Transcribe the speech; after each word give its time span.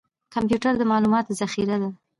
کمپیوټر 0.33 0.73
د 0.77 0.81
معلوماتو 0.91 1.37
ذخیره 1.41 1.77
ده 1.81 1.89